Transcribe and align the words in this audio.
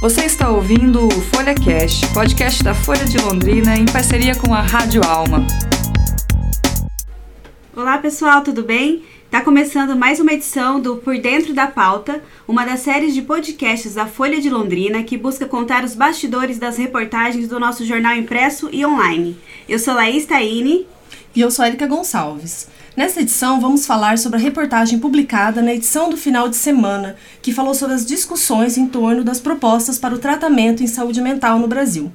Você 0.00 0.24
está 0.24 0.48
ouvindo 0.48 1.06
o 1.06 1.10
Folha 1.10 1.54
Cash, 1.54 2.06
podcast 2.14 2.64
da 2.64 2.74
Folha 2.74 3.04
de 3.04 3.18
Londrina 3.18 3.76
em 3.76 3.84
parceria 3.84 4.34
com 4.34 4.54
a 4.54 4.62
Rádio 4.62 5.04
Alma. 5.04 5.46
Olá 7.76 7.98
pessoal, 7.98 8.42
tudo 8.42 8.62
bem? 8.62 9.04
Está 9.26 9.42
começando 9.42 9.94
mais 9.94 10.18
uma 10.18 10.32
edição 10.32 10.80
do 10.80 10.96
Por 10.96 11.18
Dentro 11.18 11.52
da 11.52 11.66
Pauta, 11.66 12.24
uma 12.48 12.64
das 12.64 12.80
séries 12.80 13.12
de 13.12 13.20
podcasts 13.20 13.92
da 13.92 14.06
Folha 14.06 14.40
de 14.40 14.48
Londrina 14.48 15.02
que 15.02 15.18
busca 15.18 15.44
contar 15.44 15.84
os 15.84 15.94
bastidores 15.94 16.58
das 16.58 16.78
reportagens 16.78 17.46
do 17.46 17.60
nosso 17.60 17.84
jornal 17.84 18.16
impresso 18.16 18.70
e 18.72 18.86
online. 18.86 19.36
Eu 19.68 19.78
sou 19.78 19.92
Laís 19.92 20.24
Taine. 20.24 20.86
E 21.34 21.40
eu 21.40 21.50
sou 21.50 21.64
Erika 21.64 21.86
Gonçalves. 21.86 22.68
Nesta 22.96 23.20
edição, 23.20 23.60
vamos 23.60 23.86
falar 23.86 24.18
sobre 24.18 24.36
a 24.36 24.42
reportagem 24.42 24.98
publicada 24.98 25.62
na 25.62 25.72
edição 25.72 26.10
do 26.10 26.16
final 26.16 26.48
de 26.48 26.56
semana, 26.56 27.14
que 27.40 27.52
falou 27.52 27.72
sobre 27.72 27.94
as 27.94 28.04
discussões 28.04 28.76
em 28.76 28.86
torno 28.88 29.22
das 29.22 29.38
propostas 29.38 29.96
para 29.96 30.12
o 30.12 30.18
tratamento 30.18 30.82
em 30.82 30.88
saúde 30.88 31.20
mental 31.20 31.60
no 31.60 31.68
Brasil. 31.68 32.10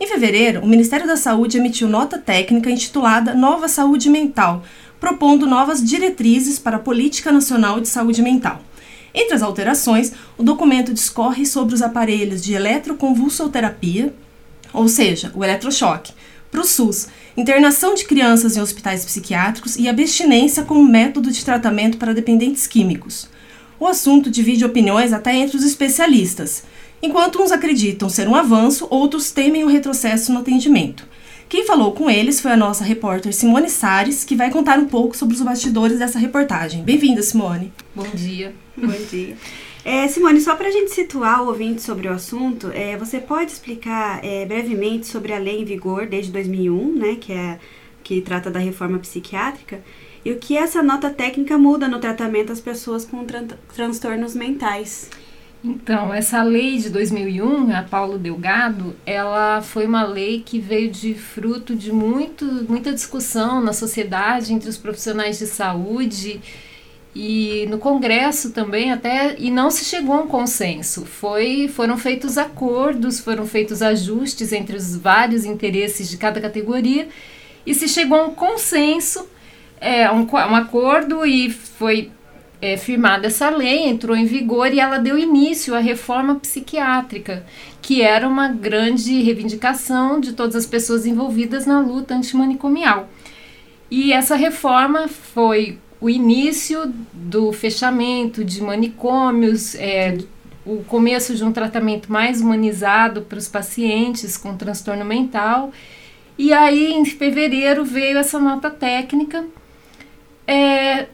Em 0.00 0.06
fevereiro, 0.08 0.62
o 0.62 0.66
Ministério 0.66 1.06
da 1.06 1.16
Saúde 1.16 1.58
emitiu 1.58 1.88
nota 1.88 2.18
técnica 2.18 2.68
intitulada 2.68 3.34
Nova 3.34 3.68
Saúde 3.68 4.10
Mental, 4.10 4.64
propondo 4.98 5.46
novas 5.46 5.82
diretrizes 5.82 6.58
para 6.58 6.76
a 6.76 6.80
Política 6.80 7.30
Nacional 7.30 7.80
de 7.80 7.86
Saúde 7.86 8.20
Mental. 8.20 8.60
Entre 9.14 9.32
as 9.32 9.42
alterações, 9.42 10.12
o 10.36 10.42
documento 10.42 10.92
discorre 10.92 11.46
sobre 11.46 11.72
os 11.72 11.82
aparelhos 11.82 12.42
de 12.42 12.52
eletroconvulsoterapia, 12.52 14.12
ou 14.72 14.88
seja, 14.88 15.30
o 15.36 15.44
eletrochoque, 15.44 16.12
para 16.50 16.60
o 16.60 16.64
SUS, 16.64 17.08
internação 17.36 17.94
de 17.94 18.04
crianças 18.04 18.56
em 18.56 18.60
hospitais 18.60 19.04
psiquiátricos 19.04 19.76
e 19.76 19.88
abstinência 19.88 20.62
como 20.62 20.82
método 20.82 21.30
de 21.30 21.44
tratamento 21.44 21.98
para 21.98 22.14
dependentes 22.14 22.66
químicos. 22.66 23.28
O 23.78 23.86
assunto 23.86 24.30
divide 24.30 24.64
opiniões 24.64 25.12
até 25.12 25.34
entre 25.34 25.56
os 25.56 25.64
especialistas. 25.64 26.64
Enquanto 27.02 27.42
uns 27.42 27.52
acreditam 27.52 28.08
ser 28.08 28.26
um 28.26 28.34
avanço, 28.34 28.86
outros 28.88 29.30
temem 29.30 29.64
o 29.64 29.68
retrocesso 29.68 30.32
no 30.32 30.40
atendimento. 30.40 31.06
Quem 31.48 31.64
falou 31.64 31.92
com 31.92 32.10
eles 32.10 32.40
foi 32.40 32.50
a 32.50 32.56
nossa 32.56 32.82
repórter 32.82 33.32
Simone 33.32 33.70
Sares, 33.70 34.24
que 34.24 34.34
vai 34.34 34.50
contar 34.50 34.78
um 34.80 34.86
pouco 34.86 35.16
sobre 35.16 35.36
os 35.36 35.42
bastidores 35.42 36.00
dessa 36.00 36.18
reportagem. 36.18 36.82
Bem-vinda, 36.82 37.22
Simone. 37.22 37.72
Bom 37.94 38.08
dia. 38.14 38.52
Bom 38.76 38.92
dia. 39.08 39.36
É, 39.84 40.08
Simone, 40.08 40.40
só 40.40 40.56
para 40.56 40.66
a 40.66 40.72
gente 40.72 40.90
situar 40.90 41.44
o 41.44 41.46
ouvinte 41.46 41.80
sobre 41.80 42.08
o 42.08 42.12
assunto, 42.12 42.72
é, 42.74 42.96
você 42.96 43.20
pode 43.20 43.52
explicar 43.52 44.18
é, 44.24 44.44
brevemente 44.44 45.06
sobre 45.06 45.32
a 45.32 45.38
lei 45.38 45.60
em 45.62 45.64
vigor 45.64 46.06
desde 46.06 46.32
2001, 46.32 46.92
né, 46.96 47.14
que, 47.20 47.32
é, 47.32 47.60
que 48.02 48.20
trata 48.20 48.50
da 48.50 48.58
reforma 48.58 48.98
psiquiátrica, 48.98 49.80
e 50.24 50.32
o 50.32 50.38
que 50.40 50.56
essa 50.56 50.82
nota 50.82 51.08
técnica 51.08 51.56
muda 51.56 51.86
no 51.86 52.00
tratamento 52.00 52.48
das 52.48 52.60
pessoas 52.60 53.04
com 53.04 53.24
tran 53.24 53.46
transtornos 53.72 54.34
mentais? 54.34 55.08
Então, 55.64 56.14
essa 56.14 56.42
lei 56.42 56.78
de 56.78 56.90
2001, 56.90 57.74
a 57.74 57.82
Paulo 57.82 58.18
Delgado, 58.18 58.94
ela 59.04 59.60
foi 59.62 59.86
uma 59.86 60.04
lei 60.04 60.42
que 60.44 60.58
veio 60.58 60.90
de 60.90 61.14
fruto 61.14 61.74
de 61.74 61.92
muito, 61.92 62.44
muita 62.68 62.92
discussão 62.92 63.60
na 63.60 63.72
sociedade 63.72 64.52
entre 64.52 64.68
os 64.68 64.76
profissionais 64.76 65.38
de 65.38 65.46
saúde 65.46 66.40
e 67.18 67.66
no 67.70 67.78
Congresso 67.78 68.52
também 68.52 68.92
até 68.92 69.36
e 69.38 69.50
não 69.50 69.70
se 69.70 69.86
chegou 69.86 70.14
a 70.14 70.20
um 70.20 70.28
consenso. 70.28 71.06
Foi, 71.06 71.66
foram 71.66 71.96
feitos 71.96 72.36
acordos, 72.36 73.18
foram 73.18 73.46
feitos 73.46 73.80
ajustes 73.80 74.52
entre 74.52 74.76
os 74.76 74.94
vários 74.94 75.46
interesses 75.46 76.10
de 76.10 76.18
cada 76.18 76.40
categoria 76.40 77.08
e 77.64 77.74
se 77.74 77.88
chegou 77.88 78.20
a 78.20 78.26
um 78.26 78.34
consenso, 78.34 79.26
é, 79.80 80.10
um, 80.12 80.26
um 80.30 80.54
acordo 80.54 81.24
e 81.24 81.50
foi 81.50 82.10
é, 82.66 82.76
firmada 82.76 83.28
essa 83.28 83.48
lei, 83.48 83.86
entrou 83.86 84.16
em 84.16 84.24
vigor 84.24 84.74
e 84.74 84.80
ela 84.80 84.98
deu 84.98 85.16
início 85.16 85.72
à 85.72 85.78
reforma 85.78 86.34
psiquiátrica, 86.34 87.46
que 87.80 88.02
era 88.02 88.26
uma 88.26 88.48
grande 88.48 89.22
reivindicação 89.22 90.18
de 90.18 90.32
todas 90.32 90.56
as 90.56 90.66
pessoas 90.66 91.06
envolvidas 91.06 91.64
na 91.64 91.78
luta 91.78 92.14
antimanicomial. 92.14 93.08
E 93.88 94.12
essa 94.12 94.34
reforma 94.34 95.06
foi 95.06 95.78
o 96.00 96.10
início 96.10 96.92
do 97.12 97.52
fechamento 97.52 98.44
de 98.44 98.60
manicômios, 98.60 99.76
é, 99.76 100.18
o 100.64 100.82
começo 100.82 101.36
de 101.36 101.44
um 101.44 101.52
tratamento 101.52 102.10
mais 102.10 102.40
humanizado 102.40 103.22
para 103.22 103.38
os 103.38 103.46
pacientes 103.46 104.36
com 104.36 104.56
transtorno 104.56 105.04
mental. 105.04 105.70
E 106.36 106.52
aí, 106.52 106.92
em 106.92 107.04
fevereiro, 107.04 107.84
veio 107.84 108.18
essa 108.18 108.40
nota 108.40 108.68
técnica, 108.68 109.44
é, 110.48 111.06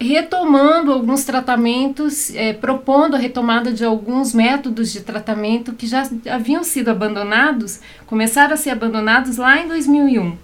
retomando 0.00 0.92
alguns 0.92 1.24
tratamentos, 1.24 2.34
é, 2.34 2.52
propondo 2.52 3.16
a 3.16 3.18
retomada 3.18 3.72
de 3.72 3.84
alguns 3.84 4.32
métodos 4.32 4.92
de 4.92 5.00
tratamento 5.00 5.72
que 5.72 5.86
já 5.86 6.08
haviam 6.30 6.62
sido 6.62 6.88
abandonados, 6.88 7.80
começaram 8.06 8.54
a 8.54 8.56
ser 8.56 8.70
abandonados 8.70 9.36
lá 9.36 9.58
em 9.58 9.66
2001. 9.66 10.36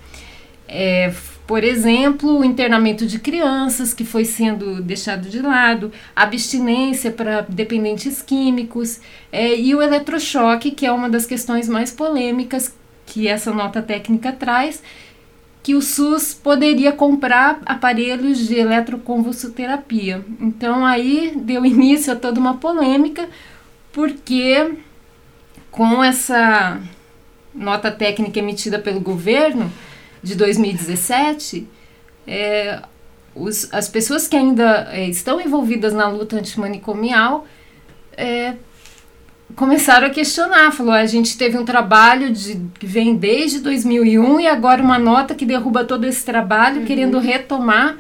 É, 0.67 1.13
por 1.47 1.63
exemplo, 1.63 2.39
o 2.39 2.45
internamento 2.45 3.07
de 3.07 3.19
crianças, 3.19 3.93
que 3.93 4.05
foi 4.05 4.25
sendo 4.25 4.81
deixado 4.81 5.29
de 5.29 5.41
lado, 5.41 5.93
abstinência 6.17 7.11
para 7.11 7.43
dependentes 7.43 8.23
químicos 8.23 9.01
é, 9.31 9.55
e 9.55 9.75
o 9.75 9.83
eletrochoque, 9.83 10.71
que 10.71 10.87
é 10.87 10.91
uma 10.91 11.09
das 11.09 11.27
questões 11.27 11.69
mais 11.69 11.91
polêmicas 11.91 12.75
que 13.07 13.29
essa 13.29 13.53
nota 13.53 13.83
técnica 13.83 14.33
traz, 14.33 14.83
que 15.65 15.75
o 15.75 15.81
SUS 15.81 16.35
poderia 16.35 16.93
comprar 16.93 17.61
aparelhos 17.65 18.39
de 18.39 18.55
eletroconvulsoterapia. 18.55 20.25
Então 20.39 20.85
aí 20.85 21.33
deu 21.35 21.65
início 21.67 22.13
a 22.13 22.17
toda 22.17 22.39
uma 22.39 22.59
polêmica, 22.59 23.29
porque 23.91 24.77
com 25.71 26.05
essa 26.05 26.81
nota 27.55 27.91
técnica 27.91 28.39
emitida 28.39 28.79
pelo 28.79 29.01
governo, 29.01 29.73
de 30.23 30.35
2017, 30.35 31.67
é, 32.27 32.81
os, 33.35 33.73
as 33.73 33.89
pessoas 33.89 34.27
que 34.27 34.37
ainda 34.37 34.89
é, 34.91 35.07
estão 35.09 35.41
envolvidas 35.41 35.93
na 35.93 36.09
luta 36.09 36.37
antimanicomial 36.37 37.47
é, 38.17 38.55
começaram 39.57 40.07
a 40.07 40.11
questionar. 40.11 40.73
Falou: 40.73 40.93
a 40.93 41.07
gente 41.07 41.37
teve 41.37 41.59
um 41.59 41.65
trabalho 41.65 42.31
de, 42.31 42.61
que 42.79 42.87
vem 42.87 43.17
desde 43.17 43.61
2001 43.61 44.41
e 44.41 44.47
agora 44.47 44.83
uma 44.83 44.99
nota 44.99 45.35
que 45.35 45.47
derruba 45.47 45.85
todo 45.85 46.05
esse 46.05 46.25
trabalho, 46.25 46.81
uhum. 46.81 46.87
querendo 46.87 47.19
retomar 47.19 47.97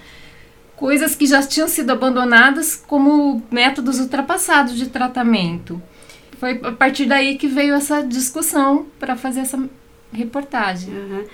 coisas 0.77 1.15
que 1.15 1.27
já 1.27 1.43
tinham 1.43 1.69
sido 1.69 1.91
abandonadas 1.91 2.77
como 2.77 3.43
métodos 3.51 4.01
ultrapassados 4.01 4.77
de 4.77 4.89
tratamento. 4.89 5.81
Foi 6.39 6.61
a 6.63 6.73
partir 6.73 7.07
daí 7.07 7.37
que 7.37 7.47
veio 7.47 7.75
essa 7.75 8.03
discussão 8.03 8.87
para 8.99 9.17
fazer 9.17 9.41
essa 9.41 9.63
reportagem. 10.13 10.93
Uhum. 10.93 11.25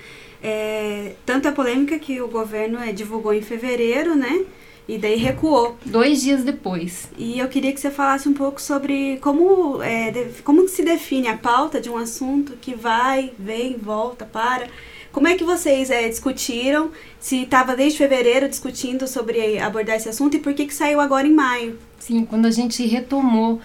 É, 0.43 1.13
tanto 1.25 1.47
a 1.47 1.51
polêmica 1.51 1.99
que 1.99 2.19
o 2.21 2.27
governo 2.27 2.79
é, 2.79 2.91
divulgou 2.91 3.33
em 3.33 3.41
fevereiro, 3.41 4.15
né? 4.15 4.45
E 4.87 4.97
daí 4.97 5.15
recuou. 5.15 5.77
Dois 5.85 6.21
dias 6.21 6.43
depois. 6.43 7.09
E 7.17 7.39
eu 7.39 7.47
queria 7.47 7.71
que 7.71 7.79
você 7.79 7.91
falasse 7.91 8.27
um 8.27 8.33
pouco 8.33 8.61
sobre 8.61 9.17
como, 9.17 9.81
é, 9.81 10.11
como 10.43 10.67
se 10.67 10.83
define 10.83 11.27
a 11.27 11.37
pauta 11.37 11.79
de 11.79 11.89
um 11.89 11.97
assunto 11.97 12.57
que 12.59 12.73
vai, 12.73 13.31
vem, 13.37 13.77
volta, 13.77 14.25
para. 14.25 14.67
Como 15.11 15.27
é 15.27 15.35
que 15.35 15.43
vocês 15.43 15.89
é, 15.89 16.07
discutiram? 16.07 16.91
Se 17.19 17.43
estava 17.43 17.75
desde 17.75 17.97
fevereiro 17.97 18.47
discutindo 18.47 19.07
sobre 19.07 19.59
abordar 19.59 19.97
esse 19.97 20.09
assunto 20.09 20.37
e 20.37 20.39
por 20.39 20.53
que, 20.53 20.65
que 20.65 20.73
saiu 20.73 20.99
agora 20.99 21.27
em 21.27 21.33
maio? 21.33 21.77
Sim, 21.99 22.25
quando 22.25 22.45
a 22.45 22.51
gente 22.51 22.85
retomou 22.85 23.61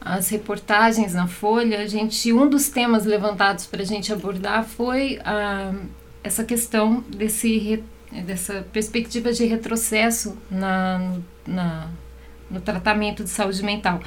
as 0.00 0.28
reportagens 0.28 1.14
na 1.14 1.26
Folha, 1.26 1.80
a 1.80 1.86
gente 1.86 2.32
um 2.32 2.48
dos 2.48 2.68
temas 2.68 3.04
levantados 3.04 3.66
para 3.66 3.82
a 3.82 3.84
gente 3.84 4.12
abordar 4.12 4.64
foi 4.64 5.18
a 5.24 5.74
essa 6.22 6.44
questão 6.44 7.04
desse, 7.08 7.82
dessa 8.10 8.66
perspectiva 8.72 9.32
de 9.32 9.44
retrocesso 9.44 10.36
na, 10.50 11.18
na, 11.46 11.88
no 12.50 12.60
tratamento 12.60 13.24
de 13.24 13.30
saúde 13.30 13.62
mental. 13.62 14.00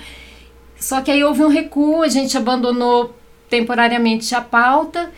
Só 0.79 1.01
que 1.01 1.11
aí 1.11 1.23
houve 1.23 1.43
um 1.43 1.49
recuo, 1.49 2.01
a 2.01 2.07
gente 2.07 2.37
abandonou 2.37 3.15
temporariamente 3.49 4.33
a 4.33 4.41
pauta, 4.41 5.11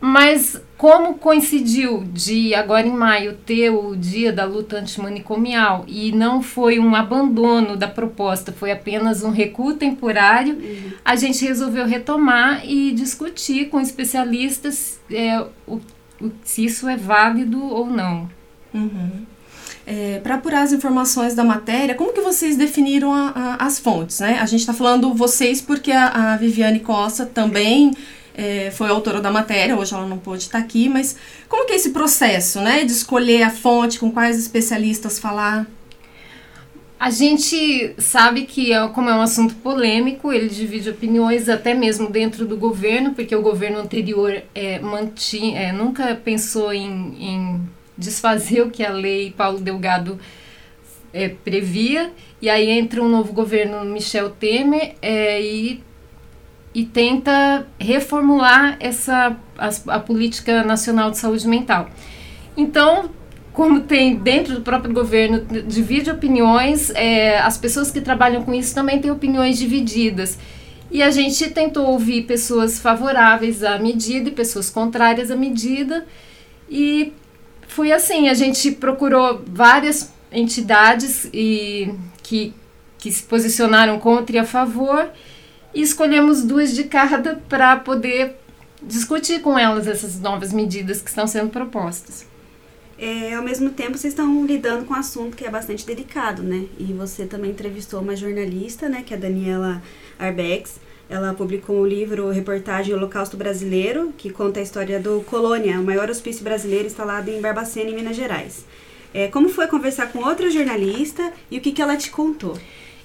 mas 0.00 0.60
como 0.76 1.14
coincidiu 1.14 2.04
de 2.12 2.54
agora 2.54 2.86
em 2.86 2.92
maio 2.92 3.34
ter 3.34 3.70
o 3.70 3.96
dia 3.96 4.32
da 4.32 4.44
luta 4.44 4.78
antimanicomial 4.78 5.84
e 5.88 6.12
não 6.12 6.40
foi 6.40 6.78
um 6.78 6.94
abandono 6.94 7.76
da 7.76 7.88
proposta, 7.88 8.52
foi 8.52 8.70
apenas 8.70 9.24
um 9.24 9.30
recuo 9.30 9.74
temporário, 9.74 10.54
uhum. 10.54 10.92
a 11.04 11.16
gente 11.16 11.44
resolveu 11.44 11.84
retomar 11.84 12.64
e 12.64 12.92
discutir 12.92 13.70
com 13.70 13.80
especialistas 13.80 15.00
é, 15.10 15.44
o, 15.66 15.80
se 16.44 16.64
isso 16.64 16.88
é 16.88 16.96
válido 16.96 17.62
ou 17.62 17.86
não. 17.86 18.28
Uhum. 18.72 19.26
É, 19.86 20.20
para 20.22 20.34
apurar 20.34 20.62
as 20.62 20.72
informações 20.72 21.34
da 21.34 21.42
matéria, 21.42 21.94
como 21.94 22.12
que 22.12 22.20
vocês 22.20 22.56
definiram 22.56 23.12
a, 23.12 23.32
a, 23.34 23.66
as 23.66 23.78
fontes, 23.78 24.20
né? 24.20 24.38
A 24.38 24.46
gente 24.46 24.60
está 24.60 24.74
falando 24.74 25.14
vocês 25.14 25.62
porque 25.62 25.90
a, 25.90 26.32
a 26.32 26.36
Viviane 26.36 26.80
Costa 26.80 27.24
também 27.24 27.92
é, 28.38 28.70
foi 28.70 28.88
autora 28.88 29.20
da 29.20 29.30
matéria, 29.30 29.76
hoje 29.76 29.94
ela 29.94 30.06
não 30.06 30.18
pôde 30.18 30.44
estar 30.44 30.58
aqui, 30.58 30.88
mas 30.88 31.16
como 31.48 31.66
que 31.66 31.72
é 31.72 31.76
esse 31.76 31.90
processo, 31.90 32.60
né, 32.60 32.84
de 32.84 32.92
escolher 32.92 33.42
a 33.42 33.50
fonte, 33.50 33.98
com 33.98 34.12
quais 34.12 34.38
especialistas 34.38 35.18
falar? 35.18 35.66
A 37.00 37.10
gente 37.10 37.94
sabe 37.98 38.44
que, 38.44 38.72
é, 38.72 38.88
como 38.88 39.08
é 39.08 39.14
um 39.14 39.20
assunto 39.20 39.54
polêmico, 39.56 40.32
ele 40.32 40.48
divide 40.48 40.90
opiniões 40.90 41.48
até 41.48 41.72
mesmo 41.72 42.10
dentro 42.10 42.44
do 42.44 42.56
governo, 42.56 43.14
porque 43.14 43.34
o 43.36 43.40
governo 43.40 43.78
anterior 43.78 44.42
é, 44.52 44.80
mantinha, 44.80 45.60
é, 45.60 45.72
nunca 45.72 46.16
pensou 46.16 46.72
em, 46.72 47.14
em 47.20 47.68
desfazer 47.96 48.62
o 48.62 48.70
que 48.70 48.84
a 48.84 48.90
lei 48.90 49.30
Paulo 49.30 49.60
Delgado 49.60 50.18
é, 51.12 51.28
previa. 51.28 52.10
E 52.42 52.50
aí 52.50 52.68
entra 52.68 53.00
um 53.00 53.08
novo 53.08 53.32
governo, 53.32 53.84
Michel 53.84 54.30
Temer, 54.30 54.96
é, 55.00 55.40
e, 55.40 55.80
e 56.74 56.84
tenta 56.84 57.64
reformular 57.78 58.76
essa, 58.80 59.36
a, 59.56 59.94
a 59.94 60.00
política 60.00 60.64
nacional 60.64 61.12
de 61.12 61.18
saúde 61.18 61.46
mental. 61.46 61.88
Então, 62.56 63.08
como 63.58 63.80
tem 63.80 64.14
dentro 64.14 64.54
do 64.54 64.60
próprio 64.60 64.94
governo, 64.94 65.44
divide 65.66 66.08
opiniões, 66.12 66.90
é, 66.90 67.40
as 67.40 67.58
pessoas 67.58 67.90
que 67.90 68.00
trabalham 68.00 68.44
com 68.44 68.54
isso 68.54 68.72
também 68.72 69.00
têm 69.00 69.10
opiniões 69.10 69.58
divididas. 69.58 70.38
E 70.92 71.02
a 71.02 71.10
gente 71.10 71.50
tentou 71.50 71.86
ouvir 71.86 72.22
pessoas 72.22 72.78
favoráveis 72.78 73.64
à 73.64 73.76
medida 73.76 74.28
e 74.28 74.32
pessoas 74.32 74.70
contrárias 74.70 75.28
à 75.28 75.34
medida. 75.34 76.06
E 76.70 77.12
foi 77.66 77.90
assim, 77.90 78.28
a 78.28 78.34
gente 78.34 78.70
procurou 78.70 79.42
várias 79.44 80.12
entidades 80.30 81.28
e 81.34 81.92
que, 82.22 82.54
que 82.96 83.10
se 83.10 83.24
posicionaram 83.24 83.98
contra 83.98 84.36
e 84.36 84.38
a 84.38 84.44
favor 84.44 85.10
e 85.74 85.82
escolhemos 85.82 86.44
duas 86.44 86.72
de 86.72 86.84
cada 86.84 87.42
para 87.48 87.76
poder 87.78 88.36
discutir 88.80 89.40
com 89.40 89.58
elas 89.58 89.88
essas 89.88 90.20
novas 90.20 90.52
medidas 90.52 91.02
que 91.02 91.08
estão 91.08 91.26
sendo 91.26 91.50
propostas. 91.50 92.37
É, 92.98 93.34
ao 93.34 93.42
mesmo 93.44 93.70
tempo, 93.70 93.96
vocês 93.96 94.12
estão 94.12 94.44
lidando 94.44 94.84
com 94.84 94.92
um 94.92 94.96
assunto 94.96 95.36
que 95.36 95.44
é 95.44 95.50
bastante 95.50 95.86
delicado, 95.86 96.42
né? 96.42 96.66
E 96.78 96.92
você 96.92 97.26
também 97.26 97.52
entrevistou 97.52 98.00
uma 98.00 98.16
jornalista, 98.16 98.88
né, 98.88 99.04
que 99.06 99.14
é 99.14 99.16
a 99.16 99.20
Daniela 99.20 99.80
Arbex. 100.18 100.80
Ela 101.08 101.32
publicou 101.32 101.76
o 101.76 101.82
um 101.82 101.86
livro 101.86 102.28
Reportagem 102.28 102.92
Holocausto 102.92 103.36
Brasileiro, 103.36 104.12
que 104.18 104.30
conta 104.30 104.58
a 104.58 104.62
história 104.62 104.98
do 104.98 105.20
Colônia, 105.22 105.80
o 105.80 105.84
maior 105.84 106.10
hospício 106.10 106.42
brasileiro 106.42 106.86
instalado 106.86 107.30
em 107.30 107.40
Barbacena, 107.40 107.88
em 107.88 107.94
Minas 107.94 108.16
Gerais. 108.16 108.66
É, 109.14 109.28
como 109.28 109.48
foi 109.48 109.68
conversar 109.68 110.12
com 110.12 110.18
outra 110.18 110.50
jornalista 110.50 111.32
e 111.50 111.56
o 111.56 111.60
que, 111.60 111.72
que 111.72 111.80
ela 111.80 111.96
te 111.96 112.10
contou? 112.10 112.58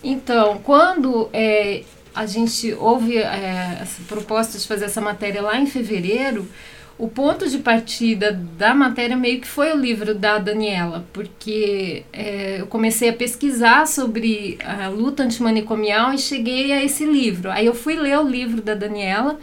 Então, 0.04 0.60
quando 0.64 1.30
é, 1.32 1.84
a 2.14 2.26
gente 2.26 2.74
houve 2.74 3.18
é, 3.18 3.78
essa 3.82 4.02
proposta 4.08 4.58
de 4.58 4.68
fazer 4.68 4.86
essa 4.86 5.00
matéria 5.00 5.42
lá 5.42 5.58
em 5.58 5.66
fevereiro, 5.66 6.48
o 6.98 7.08
ponto 7.08 7.50
de 7.50 7.58
partida 7.58 8.32
da 8.32 8.74
matéria 8.74 9.18
meio 9.18 9.42
que 9.42 9.48
foi 9.48 9.74
o 9.74 9.78
livro 9.78 10.14
da 10.14 10.38
Daniela, 10.38 11.06
porque 11.12 12.04
é, 12.14 12.62
eu 12.62 12.68
comecei 12.68 13.10
a 13.10 13.14
pesquisar 13.14 13.88
sobre 13.88 14.58
a 14.64 14.88
luta 14.90 15.24
antimanicomial 15.24 16.14
e 16.14 16.20
cheguei 16.20 16.72
a 16.72 16.84
esse 16.84 17.06
livro. 17.06 17.50
Aí 17.50 17.66
eu 17.66 17.74
fui 17.74 17.96
ler 17.96 18.20
o 18.20 18.28
livro 18.28 18.62
da 18.62 18.76
Daniela 18.76 19.40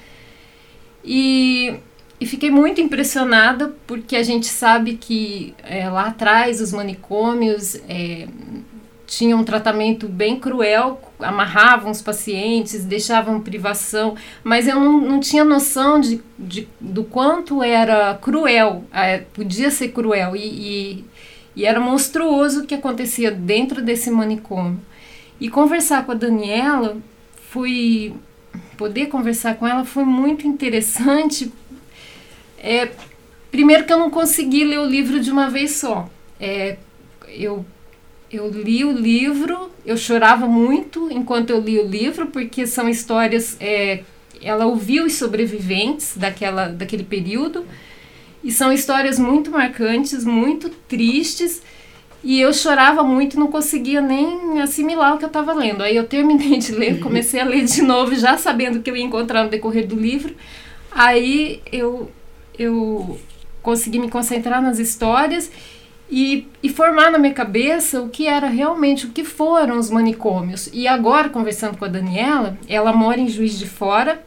e, 1.05 1.75
e 2.21 2.27
fiquei 2.27 2.51
muito 2.51 2.81
impressionada, 2.81 3.75
porque 3.87 4.15
a 4.15 4.23
gente 4.23 4.47
sabe 4.47 4.97
que 4.97 5.53
é, 5.65 5.89
lá 5.89 6.07
atrás 6.07 6.61
os 6.61 6.73
manicômios 6.73 7.75
é, 7.89 8.29
tinham 9.11 9.41
um 9.41 9.45
tratamento 9.45 10.09
bem 10.09 10.39
cruel, 10.39 11.01
amarravam 11.19 11.91
os 11.91 12.01
pacientes, 12.01 12.85
deixavam 12.85 13.41
privação, 13.41 14.15
mas 14.45 14.69
eu 14.69 14.79
não, 14.79 15.01
não 15.01 15.19
tinha 15.19 15.43
noção 15.43 16.01
de, 16.01 16.23
de, 16.39 16.69
do 16.81 17.03
quanto 17.03 17.61
era 17.61 18.15
cruel, 18.23 18.85
é, 18.93 19.19
podia 19.19 19.69
ser 19.69 19.89
cruel, 19.89 20.37
e, 20.37 20.45
e, 20.45 21.05
e 21.57 21.65
era 21.65 21.81
monstruoso 21.81 22.61
o 22.61 22.67
que 22.69 22.75
acontecia 22.77 23.33
dentro 23.33 23.83
desse 23.83 24.13
manicômio. 24.13 24.81
E 25.41 25.51
conversar 25.51 26.07
com 26.07 26.13
a 26.13 26.15
Daniela, 26.15 26.97
fui 27.51 28.15
poder 28.77 29.07
conversar 29.07 29.57
com 29.57 29.67
ela 29.67 29.85
foi 29.85 30.05
muito 30.05 30.47
interessante. 30.47 31.53
É, 32.59 32.91
primeiro 33.51 33.85
que 33.85 33.93
eu 33.93 33.99
não 33.99 34.09
consegui 34.09 34.63
ler 34.63 34.79
o 34.79 34.87
livro 34.87 35.19
de 35.19 35.33
uma 35.33 35.51
vez 35.51 35.73
só. 35.73 36.09
É, 36.39 36.77
eu 37.27 37.67
eu 38.31 38.49
li 38.49 38.85
o 38.85 38.93
livro, 38.93 39.71
eu 39.85 39.97
chorava 39.97 40.47
muito 40.47 41.09
enquanto 41.11 41.51
eu 41.51 41.61
li 41.61 41.79
o 41.79 41.87
livro, 41.87 42.27
porque 42.29 42.67
são 42.67 42.89
histórias. 42.89 43.57
É, 43.61 44.03
ela 44.41 44.67
ouviu 44.67 45.05
os 45.05 45.15
sobreviventes 45.15 46.17
daquela, 46.17 46.69
daquele 46.69 47.05
período, 47.05 47.67
e 48.43 48.51
são 48.51 48.73
histórias 48.73 49.19
muito 49.19 49.51
marcantes, 49.51 50.25
muito 50.25 50.71
tristes, 50.71 51.61
e 52.23 52.41
eu 52.41 52.53
chorava 52.53 53.03
muito, 53.03 53.39
não 53.39 53.49
conseguia 53.49 54.01
nem 54.01 54.61
assimilar 54.61 55.15
o 55.15 55.19
que 55.19 55.25
eu 55.25 55.29
estava 55.29 55.53
lendo. 55.53 55.83
Aí 55.83 55.97
eu 55.97 56.07
terminei 56.07 56.59
de 56.59 56.73
ler, 56.73 57.01
comecei 57.01 57.41
a 57.41 57.45
ler 57.45 57.65
de 57.65 57.83
novo, 57.83 58.15
já 58.15 58.37
sabendo 58.37 58.81
que 58.81 58.91
eu 58.91 58.97
ia 58.97 59.05
encontrar 59.05 59.45
no 59.45 59.51
decorrer 59.51 59.87
do 59.87 59.97
livro. 59.97 60.35
Aí 60.91 61.61
eu, 61.73 62.11
eu 62.59 63.19
consegui 63.63 63.99
me 63.99 64.11
concentrar 64.11 64.63
nas 64.63 64.79
histórias 64.79 65.51
e, 66.11 66.49
e, 66.63 66.69
formar 66.69 67.11
na 67.11 67.19
minha 67.19 67.33
cabeça 67.33 68.01
o 68.01 68.09
que 68.09 68.27
era 68.27 68.49
realmente, 68.49 69.07
o 69.07 69.11
que 69.11 69.25
foram 69.25 69.79
os 69.79 69.91
manicômios. 69.91 70.69
E 70.73 70.89
agora, 70.89 71.29
conversando 71.29 71.79
com 71.79 71.85
a 71.85 71.89
Daniela, 71.89 72.59
ela 72.69 72.93
mora 72.93 73.21
em 73.21 73.29
Juiz 73.29 73.57
de 73.57 73.69
Fora, 73.69 74.21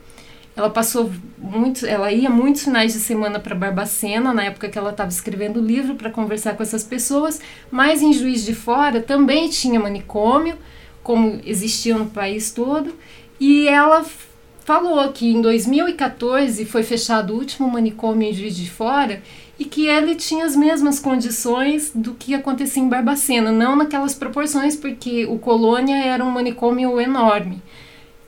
ela 0.56 0.70
passou 0.70 1.12
muitos, 1.38 1.84
ela 1.84 2.12
ia 2.12 2.30
muitos 2.30 2.64
finais 2.64 2.94
de 2.94 3.00
semana 3.00 3.40
para 3.40 3.54
Barbacena, 3.54 4.34
na 4.34 4.46
época 4.46 4.70
que 4.70 4.78
ela 4.78 4.92
estava 4.92 5.10
escrevendo 5.10 5.60
o 5.60 5.66
livro, 5.66 5.96
para 5.96 6.10
conversar 6.10 6.56
com 6.56 6.64
essas 6.64 6.84
pessoas, 6.84 7.42
mas 7.70 8.02
em 8.02 8.14
Juiz 8.14 8.46
de 8.46 8.56
Fora 8.56 9.02
também 9.02 9.50
tinha 9.50 9.80
manicômio, 9.80 10.56
como 11.02 11.42
existia 11.46 11.98
no 11.98 12.06
país 12.06 12.52
todo, 12.52 12.96
e 13.40 13.68
ela 13.68 14.06
falou 14.64 15.12
que 15.12 15.28
em 15.28 15.42
2014 15.42 16.64
foi 16.66 16.84
fechado 16.84 17.34
o 17.34 17.38
último 17.38 17.70
manicômio 17.70 18.30
em 18.30 18.34
Juiz 18.34 18.56
de 18.56 18.70
Fora 18.70 19.22
e 19.58 19.66
que 19.66 19.88
ele 19.88 20.16
tinha 20.16 20.46
as 20.46 20.56
mesmas 20.56 21.00
condições 21.00 21.92
do 21.94 22.14
que 22.14 22.34
acontecia 22.34 22.82
em 22.82 22.90
Barbacena, 22.90 23.52
não 23.52 23.76
naquelas 23.76 24.16
proporções, 24.16 24.76
porque 24.76 25.26
o 25.26 25.38
Colônia 25.38 25.96
era 25.96 26.24
um 26.24 26.32
manicômio 26.32 27.00
enorme. 27.00 27.62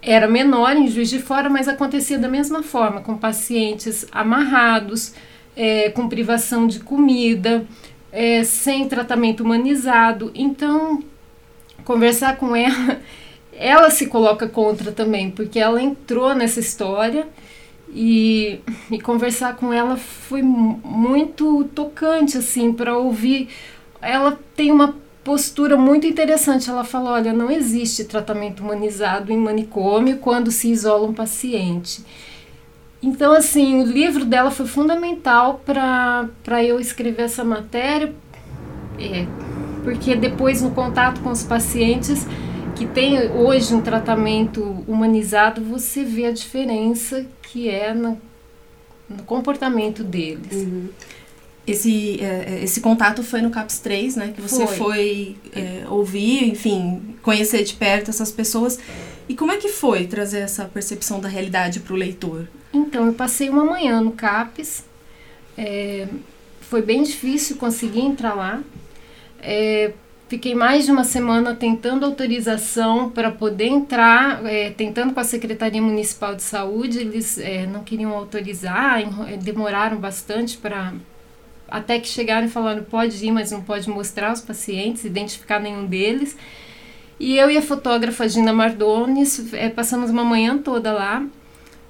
Era 0.02 0.28
menor 0.28 0.78
em 0.78 0.88
Juiz 0.88 1.10
de 1.10 1.20
Fora, 1.20 1.50
mas 1.50 1.68
acontecia 1.68 2.20
da 2.20 2.28
mesma 2.28 2.62
forma, 2.62 3.02
com 3.02 3.18
pacientes 3.18 4.06
amarrados, 4.12 5.14
é, 5.56 5.90
com 5.90 6.08
privação 6.08 6.68
de 6.68 6.80
comida, 6.80 7.66
é, 8.12 8.44
sem 8.44 8.88
tratamento 8.88 9.42
humanizado. 9.42 10.32
Então, 10.36 11.04
conversar 11.84 12.38
com 12.38 12.56
ela, 12.56 13.00
ela 13.52 13.90
se 13.90 14.06
coloca 14.06 14.48
contra 14.48 14.92
também, 14.92 15.32
porque 15.32 15.58
ela 15.58 15.82
entrou 15.82 16.36
nessa 16.36 16.60
história 16.60 17.28
e, 17.96 18.60
e 18.92 19.00
conversar 19.00 19.56
com 19.56 19.72
ela 19.72 19.96
foi 19.96 20.42
muito 20.42 21.64
tocante, 21.74 22.38
assim, 22.38 22.74
para 22.74 22.98
ouvir. 22.98 23.48
Ela 24.02 24.38
tem 24.54 24.70
uma 24.70 24.94
postura 25.24 25.78
muito 25.78 26.06
interessante. 26.06 26.70
Ela 26.70 26.84
falou: 26.84 27.14
olha, 27.14 27.32
não 27.32 27.50
existe 27.50 28.04
tratamento 28.04 28.62
humanizado 28.62 29.32
em 29.32 29.38
manicômio 29.38 30.18
quando 30.18 30.52
se 30.52 30.70
isola 30.70 31.08
um 31.08 31.14
paciente. 31.14 32.04
Então, 33.02 33.32
assim, 33.32 33.82
o 33.82 33.86
livro 33.86 34.26
dela 34.26 34.52
foi 34.52 34.66
fundamental 34.66 35.62
para 35.66 36.64
eu 36.64 36.80
escrever 36.80 37.24
essa 37.24 37.46
matéria, 37.46 38.14
é, 39.00 39.26
porque 39.84 40.16
depois, 40.16 40.62
no 40.62 40.72
contato 40.72 41.22
com 41.22 41.30
os 41.30 41.44
pacientes, 41.44 42.28
que 42.76 42.86
tem 42.86 43.32
hoje 43.32 43.74
um 43.74 43.82
tratamento 43.82 44.62
humanizado, 44.88 45.62
você 45.62 46.04
vê 46.04 46.26
a 46.26 46.32
diferença 46.32 47.26
que 47.42 47.70
é 47.70 47.94
no, 47.94 48.22
no 49.10 49.24
comportamento 49.24 50.04
deles. 50.04 50.52
Uhum. 50.52 50.90
Esse, 51.66 52.22
é, 52.22 52.56
é 52.56 52.64
esse 52.64 52.82
contato 52.82 53.24
foi 53.24 53.42
no 53.42 53.50
CAPS 53.50 53.80
3, 53.80 54.16
né? 54.18 54.34
Que 54.36 54.42
você 54.42 54.68
foi, 54.68 54.76
foi 54.76 55.38
é, 55.56 55.86
ouvir, 55.88 56.48
enfim, 56.48 57.16
conhecer 57.24 57.64
de 57.64 57.74
perto 57.74 58.10
essas 58.10 58.32
pessoas. 58.32 58.78
E 59.28 59.36
como 59.36 59.52
é 59.52 59.58
que 59.58 59.70
foi 59.70 60.06
trazer 60.06 60.40
essa 60.40 60.66
percepção 60.66 61.20
da 61.20 61.28
realidade 61.28 61.80
para 61.80 61.94
o 61.94 61.96
leitor? 61.96 62.48
Então, 62.72 63.08
eu 63.08 63.14
passei 63.14 63.50
uma 63.50 63.64
manhã 63.64 64.02
no 64.02 64.12
CAPS. 64.12 64.84
É, 65.58 66.08
foi 66.62 66.82
bem 66.82 67.02
difícil 67.04 67.56
conseguir 67.56 68.02
entrar 68.02 68.36
lá. 68.36 68.62
É, 69.40 69.94
Fiquei 70.28 70.56
mais 70.56 70.86
de 70.86 70.92
uma 70.92 71.04
semana 71.04 71.54
tentando 71.54 72.04
autorização 72.04 73.12
para 73.12 73.30
poder 73.30 73.68
entrar, 73.68 74.44
é, 74.44 74.72
tentando 74.72 75.14
com 75.14 75.20
a 75.20 75.24
Secretaria 75.24 75.82
Municipal 75.82 76.34
de 76.34 76.42
Saúde, 76.42 76.98
eles 76.98 77.38
é, 77.38 77.68
não 77.68 77.84
queriam 77.84 78.12
autorizar, 78.12 79.02
é, 79.30 79.38
demoraram 79.38 79.98
bastante 79.98 80.58
para. 80.58 80.94
Até 81.68 82.00
que 82.00 82.08
chegaram 82.08 82.48
e 82.48 82.50
falaram: 82.50 82.84
pode 82.84 83.24
ir, 83.24 83.32
mas 83.32 83.52
não 83.52 83.62
pode 83.62 83.88
mostrar 83.88 84.34
os 84.34 84.42
pacientes, 84.42 85.06
identificar 85.06 85.60
nenhum 85.60 85.86
deles. 85.86 86.36
E 87.20 87.38
eu 87.38 87.52
e 87.52 87.58
a 87.58 87.62
fotógrafa 87.62 88.28
Gina 88.28 88.52
Mardones 88.52 89.54
é, 89.54 89.70
passamos 89.70 90.10
uma 90.10 90.24
manhã 90.24 90.58
toda 90.58 90.92
lá, 90.92 91.24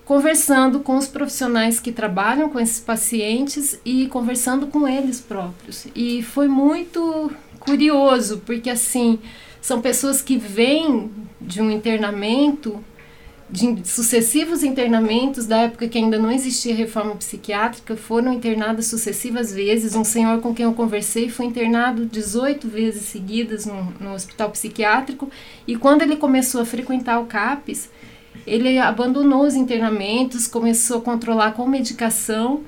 conversando 0.04 0.82
com 0.82 0.98
os 0.98 1.08
profissionais 1.08 1.80
que 1.80 1.92
trabalham 1.92 2.50
com 2.50 2.60
esses 2.60 2.82
pacientes 2.82 3.80
e 3.86 4.08
conversando 4.08 4.68
com 4.68 4.86
eles 4.86 5.22
próprios. 5.22 5.88
E 5.96 6.22
foi 6.22 6.50
muito 6.50 7.32
curioso, 7.66 8.42
porque 8.46 8.70
assim, 8.70 9.20
são 9.62 9.82
pessoas 9.82 10.22
que 10.22 10.38
vêm 10.38 11.12
de 11.42 11.62
um 11.62 11.72
internamento 11.72 12.84
de 13.50 13.88
sucessivos 13.88 14.64
internamentos 14.64 15.46
da 15.46 15.58
época 15.58 15.88
que 15.88 15.98
ainda 15.98 16.18
não 16.18 16.32
existia 16.32 16.74
reforma 16.74 17.16
psiquiátrica, 17.16 17.96
foram 17.96 18.34
internadas 18.34 18.88
sucessivas 18.88 19.54
vezes. 19.54 19.96
Um 19.96 20.04
senhor 20.04 20.42
com 20.42 20.54
quem 20.54 20.66
eu 20.66 20.74
conversei 20.74 21.30
foi 21.30 21.46
internado 21.46 22.06
18 22.06 22.68
vezes 22.68 23.04
seguidas 23.04 23.66
no, 23.66 23.94
no 24.00 24.14
hospital 24.14 24.50
psiquiátrico 24.50 25.30
e 25.68 25.76
quando 25.76 26.02
ele 26.02 26.16
começou 26.16 26.62
a 26.62 26.66
frequentar 26.66 27.20
o 27.20 27.26
CAPES, 27.26 27.90
ele 28.48 28.78
abandonou 28.80 29.46
os 29.46 29.56
internamentos, 29.56 30.48
começou 30.48 30.98
a 30.98 31.02
controlar 31.02 31.52
com 31.52 31.68
medicação 31.68 32.62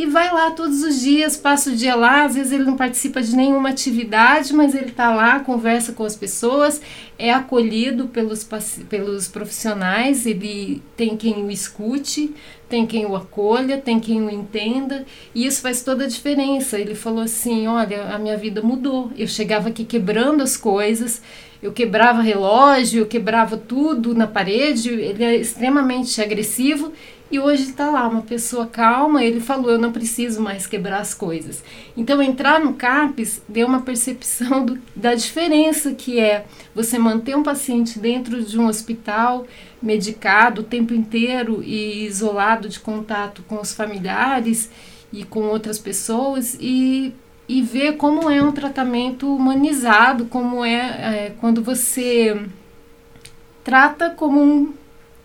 e 0.00 0.06
vai 0.06 0.32
lá 0.32 0.50
todos 0.52 0.82
os 0.82 0.98
dias, 0.98 1.36
passa 1.36 1.70
o 1.70 1.76
dia 1.76 1.94
lá, 1.94 2.24
às 2.24 2.34
vezes 2.34 2.52
ele 2.52 2.64
não 2.64 2.74
participa 2.74 3.20
de 3.20 3.36
nenhuma 3.36 3.68
atividade, 3.68 4.54
mas 4.54 4.74
ele 4.74 4.86
está 4.86 5.14
lá, 5.14 5.40
conversa 5.40 5.92
com 5.92 6.04
as 6.04 6.16
pessoas, 6.16 6.80
é 7.18 7.30
acolhido 7.30 8.08
pelos, 8.08 8.48
pelos 8.88 9.28
profissionais, 9.28 10.24
ele 10.24 10.82
tem 10.96 11.18
quem 11.18 11.44
o 11.44 11.50
escute, 11.50 12.34
tem 12.66 12.86
quem 12.86 13.04
o 13.04 13.14
acolha, 13.14 13.76
tem 13.76 14.00
quem 14.00 14.22
o 14.22 14.30
entenda, 14.30 15.04
e 15.34 15.44
isso 15.44 15.60
faz 15.60 15.82
toda 15.82 16.04
a 16.04 16.08
diferença. 16.08 16.78
Ele 16.78 16.94
falou 16.94 17.24
assim: 17.24 17.66
Olha, 17.66 18.14
a 18.14 18.18
minha 18.18 18.36
vida 18.38 18.62
mudou. 18.62 19.10
Eu 19.18 19.26
chegava 19.26 19.68
aqui 19.68 19.84
quebrando 19.84 20.42
as 20.42 20.56
coisas, 20.56 21.20
eu 21.62 21.72
quebrava 21.72 22.22
relógio, 22.22 23.02
eu 23.02 23.06
quebrava 23.06 23.56
tudo 23.58 24.14
na 24.14 24.26
parede, 24.26 24.88
ele 24.88 25.22
é 25.22 25.36
extremamente 25.36 26.22
agressivo 26.22 26.90
e 27.30 27.38
hoje 27.38 27.62
está 27.62 27.88
lá 27.90 28.08
uma 28.08 28.22
pessoa 28.22 28.66
calma. 28.66 29.22
Ele 29.22 29.40
falou: 29.40 29.70
Eu 29.70 29.78
não 29.78 29.92
preciso 29.92 30.40
mais 30.40 30.66
quebrar 30.66 31.00
as 31.00 31.14
coisas. 31.14 31.62
Então, 31.96 32.20
entrar 32.20 32.58
no 32.60 32.74
CAPES 32.74 33.42
deu 33.48 33.66
uma 33.66 33.82
percepção 33.82 34.64
do, 34.64 34.78
da 34.96 35.14
diferença 35.14 35.92
que 35.92 36.18
é 36.18 36.44
você 36.74 36.98
manter 36.98 37.36
um 37.36 37.42
paciente 37.42 37.98
dentro 37.98 38.42
de 38.42 38.58
um 38.58 38.66
hospital 38.66 39.46
medicado 39.80 40.60
o 40.60 40.64
tempo 40.64 40.92
inteiro 40.92 41.62
e 41.62 42.04
isolado 42.04 42.68
de 42.68 42.80
contato 42.80 43.42
com 43.48 43.60
os 43.60 43.72
familiares 43.72 44.70
e 45.12 45.24
com 45.24 45.42
outras 45.44 45.78
pessoas 45.78 46.56
e, 46.60 47.14
e 47.48 47.62
ver 47.62 47.96
como 47.96 48.28
é 48.28 48.42
um 48.42 48.52
tratamento 48.52 49.34
humanizado, 49.34 50.26
como 50.26 50.64
é, 50.64 50.76
é 50.76 51.34
quando 51.40 51.62
você 51.62 52.40
trata 53.64 54.10
como 54.10 54.42
um 54.42 54.72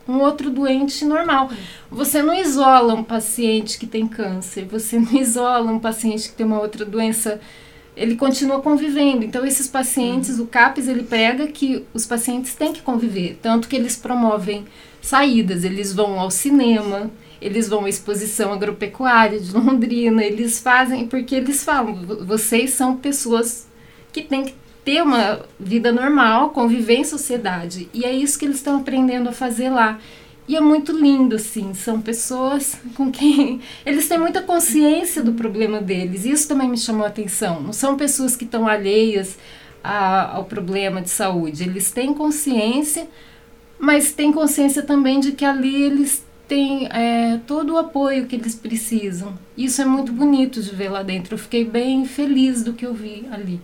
um 0.07 0.19
outro 0.19 0.49
doente 0.49 1.03
normal. 1.03 1.49
Você 1.89 2.21
não 2.21 2.33
isola 2.33 2.93
um 2.93 3.03
paciente 3.03 3.77
que 3.77 3.87
tem 3.87 4.07
câncer, 4.07 4.65
você 4.65 4.99
não 4.99 5.13
isola 5.13 5.71
um 5.71 5.79
paciente 5.79 6.29
que 6.29 6.35
tem 6.35 6.45
uma 6.45 6.59
outra 6.59 6.85
doença, 6.85 7.39
ele 7.95 8.15
continua 8.15 8.61
convivendo. 8.61 9.23
Então 9.23 9.45
esses 9.45 9.67
pacientes, 9.67 10.39
o 10.39 10.45
CAPES, 10.45 10.87
ele 10.87 11.03
prega 11.03 11.47
que 11.47 11.85
os 11.93 12.05
pacientes 12.05 12.53
têm 12.53 12.73
que 12.73 12.81
conviver, 12.81 13.39
tanto 13.41 13.67
que 13.67 13.75
eles 13.75 13.95
promovem 13.95 14.65
saídas, 15.01 15.63
eles 15.63 15.93
vão 15.93 16.19
ao 16.19 16.31
cinema, 16.31 17.11
eles 17.41 17.67
vão 17.67 17.85
à 17.85 17.89
exposição 17.89 18.51
agropecuária 18.53 19.39
de 19.39 19.53
Londrina, 19.53 20.23
eles 20.23 20.59
fazem, 20.59 21.07
porque 21.07 21.35
eles 21.35 21.63
falam, 21.63 21.95
vocês 22.25 22.71
são 22.71 22.97
pessoas 22.97 23.67
que 24.11 24.21
têm 24.21 24.45
que 24.45 24.55
ter 24.85 25.01
uma 25.01 25.41
vida 25.59 25.91
normal, 25.91 26.51
conviver 26.51 26.97
em 26.97 27.03
sociedade. 27.03 27.89
E 27.91 28.05
é 28.05 28.13
isso 28.13 28.37
que 28.37 28.45
eles 28.45 28.57
estão 28.57 28.77
aprendendo 28.77 29.27
a 29.27 29.33
fazer 29.33 29.71
lá. 29.71 29.99
E 30.47 30.55
é 30.55 30.61
muito 30.61 30.91
lindo, 30.91 31.35
assim. 31.35 31.73
São 31.73 31.99
pessoas 31.99 32.77
com 32.95 33.11
quem 33.11 33.59
eles 33.83 34.07
têm 34.07 34.19
muita 34.19 34.43
consciência 34.43 35.23
do 35.23 35.33
problema 35.33 35.81
deles. 35.81 36.23
Isso 36.23 36.47
também 36.47 36.69
me 36.69 36.77
chamou 36.77 37.03
a 37.03 37.09
atenção. 37.09 37.59
Não 37.59 37.73
são 37.73 37.97
pessoas 37.97 38.35
que 38.35 38.45
estão 38.45 38.67
alheias 38.67 39.39
a, 39.83 40.35
ao 40.35 40.45
problema 40.45 41.01
de 41.01 41.09
saúde. 41.09 41.63
Eles 41.63 41.91
têm 41.91 42.13
consciência, 42.13 43.07
mas 43.79 44.13
têm 44.13 44.31
consciência 44.31 44.83
também 44.83 45.19
de 45.19 45.31
que 45.31 45.43
ali 45.43 45.83
eles 45.83 46.23
têm 46.47 46.87
é, 46.91 47.39
todo 47.47 47.73
o 47.73 47.77
apoio 47.79 48.27
que 48.27 48.35
eles 48.35 48.53
precisam. 48.53 49.33
Isso 49.57 49.81
é 49.81 49.85
muito 49.85 50.11
bonito 50.11 50.61
de 50.61 50.69
ver 50.75 50.89
lá 50.89 51.01
dentro. 51.01 51.33
Eu 51.33 51.39
fiquei 51.39 51.65
bem 51.65 52.05
feliz 52.05 52.61
do 52.61 52.73
que 52.73 52.85
eu 52.85 52.93
vi 52.93 53.25
ali. 53.31 53.59